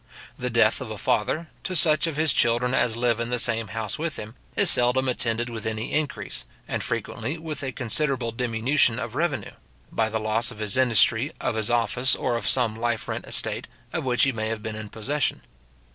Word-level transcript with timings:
The 0.35 0.49
death 0.49 0.81
of 0.81 0.89
a 0.89 0.97
father, 0.97 1.47
to 1.63 1.75
such 1.75 2.07
of 2.07 2.15
his 2.17 2.33
children 2.33 2.73
as 2.73 2.97
live 2.97 3.19
in 3.19 3.29
the 3.29 3.37
same 3.37 3.67
house 3.67 3.99
with 3.99 4.17
him, 4.17 4.33
is 4.55 4.67
seldom 4.71 5.07
attended 5.07 5.47
with 5.47 5.67
any 5.67 5.93
increase, 5.93 6.43
and 6.67 6.81
frequently 6.83 7.37
with 7.37 7.61
a 7.61 7.71
considerable 7.71 8.31
diminution 8.31 8.97
of 8.97 9.13
revenue; 9.13 9.53
by 9.91 10.09
the 10.09 10.19
loss 10.19 10.49
of 10.49 10.57
his 10.57 10.75
industry, 10.75 11.33
of 11.39 11.53
his 11.53 11.69
office, 11.69 12.15
or 12.15 12.35
of 12.35 12.47
some 12.47 12.75
life 12.75 13.07
rent 13.07 13.27
estate, 13.27 13.67
of 13.93 14.03
which 14.03 14.23
he 14.23 14.31
may 14.31 14.47
have 14.47 14.63
been 14.63 14.75
in 14.75 14.89
possession. 14.89 15.43